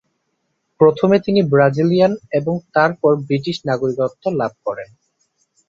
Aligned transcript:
প্রথমে 0.79 1.17
তিনি 1.19 1.41
ব্রাজিলিয়ান 1.51 2.13
এবং 2.31 2.55
তারপর 2.73 3.11
ব্রিটিশ 3.27 3.57
নাগরিকত্ব 3.65 4.23
লাভ 4.39 4.53
করেন। 4.65 4.89